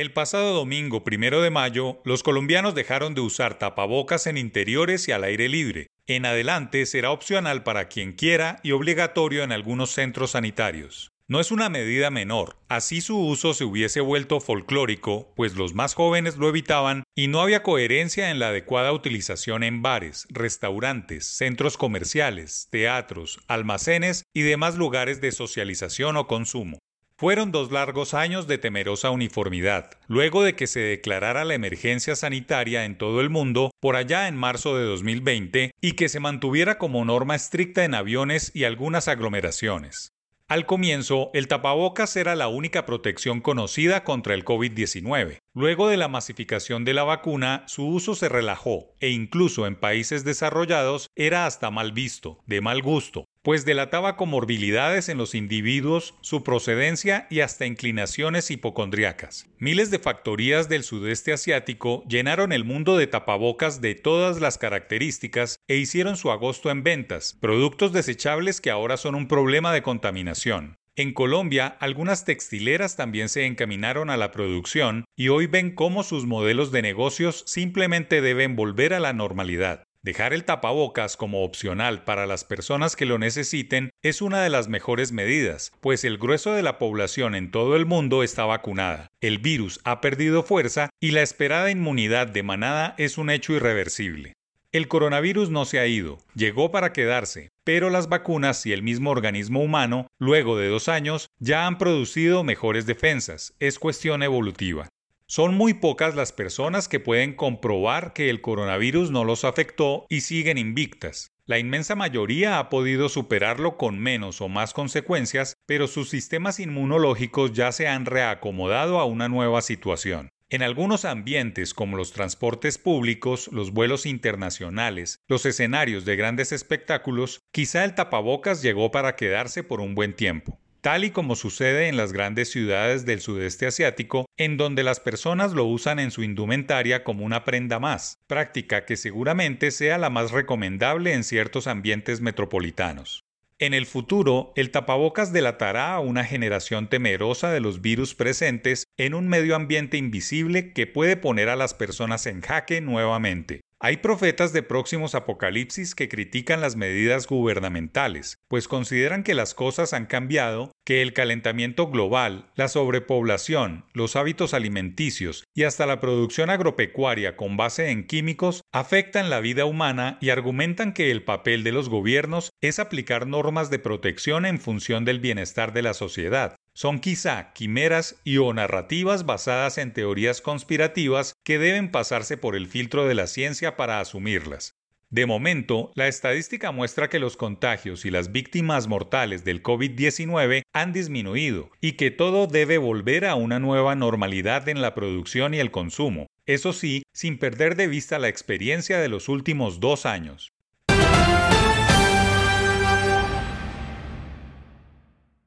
[0.00, 5.12] El pasado domingo primero de mayo, los colombianos dejaron de usar tapabocas en interiores y
[5.12, 5.88] al aire libre.
[6.06, 11.10] En adelante será opcional para quien quiera y obligatorio en algunos centros sanitarios.
[11.28, 15.92] No es una medida menor, así su uso se hubiese vuelto folclórico, pues los más
[15.92, 21.76] jóvenes lo evitaban y no había coherencia en la adecuada utilización en bares, restaurantes, centros
[21.76, 26.78] comerciales, teatros, almacenes y demás lugares de socialización o consumo.
[27.20, 32.86] Fueron dos largos años de temerosa uniformidad, luego de que se declarara la emergencia sanitaria
[32.86, 37.04] en todo el mundo por allá en marzo de 2020 y que se mantuviera como
[37.04, 40.14] norma estricta en aviones y algunas aglomeraciones.
[40.48, 45.40] Al comienzo, el tapabocas era la única protección conocida contra el COVID-19.
[45.52, 50.22] Luego de la masificación de la vacuna, su uso se relajó e incluso en países
[50.22, 56.44] desarrollados era hasta mal visto, de mal gusto, pues delataba comorbilidades en los individuos, su
[56.44, 59.48] procedencia y hasta inclinaciones hipocondriacas.
[59.58, 65.56] Miles de factorías del sudeste asiático llenaron el mundo de tapabocas de todas las características
[65.66, 70.79] e hicieron su agosto en ventas, productos desechables que ahora son un problema de contaminación.
[70.96, 76.26] En Colombia, algunas textileras también se encaminaron a la producción y hoy ven cómo sus
[76.26, 79.84] modelos de negocios simplemente deben volver a la normalidad.
[80.02, 84.66] Dejar el tapabocas como opcional para las personas que lo necesiten es una de las
[84.66, 89.08] mejores medidas, pues el grueso de la población en todo el mundo está vacunada.
[89.20, 94.32] El virus ha perdido fuerza y la esperada inmunidad de manada es un hecho irreversible.
[94.72, 99.10] El coronavirus no se ha ido, llegó para quedarse, pero las vacunas y el mismo
[99.10, 104.88] organismo humano, luego de dos años, ya han producido mejores defensas, es cuestión evolutiva.
[105.26, 110.20] Son muy pocas las personas que pueden comprobar que el coronavirus no los afectó y
[110.20, 111.32] siguen invictas.
[111.46, 117.52] La inmensa mayoría ha podido superarlo con menos o más consecuencias, pero sus sistemas inmunológicos
[117.52, 120.28] ya se han reacomodado a una nueva situación.
[120.52, 127.38] En algunos ambientes como los transportes públicos, los vuelos internacionales, los escenarios de grandes espectáculos,
[127.52, 131.98] quizá el tapabocas llegó para quedarse por un buen tiempo tal y como sucede en
[131.98, 137.04] las grandes ciudades del sudeste asiático, en donde las personas lo usan en su indumentaria
[137.04, 143.24] como una prenda más, práctica que seguramente sea la más recomendable en ciertos ambientes metropolitanos.
[143.62, 149.12] En el futuro, el tapabocas delatará a una generación temerosa de los virus presentes en
[149.12, 153.60] un medio ambiente invisible que puede poner a las personas en jaque nuevamente.
[153.82, 159.94] Hay profetas de próximos apocalipsis que critican las medidas gubernamentales, pues consideran que las cosas
[159.94, 166.50] han cambiado, que el calentamiento global, la sobrepoblación, los hábitos alimenticios y hasta la producción
[166.50, 171.72] agropecuaria con base en químicos afectan la vida humana y argumentan que el papel de
[171.72, 177.00] los gobiernos es aplicar normas de protección en función del bienestar de la sociedad, son
[177.00, 183.08] quizá quimeras y o narrativas basadas en teorías conspirativas que deben pasarse por el filtro
[183.08, 184.76] de la ciencia para asumirlas.
[185.08, 190.92] De momento, la estadística muestra que los contagios y las víctimas mortales del COVID-19 han
[190.92, 195.72] disminuido y que todo debe volver a una nueva normalidad en la producción y el
[195.72, 200.52] consumo, eso sí, sin perder de vista la experiencia de los últimos dos años.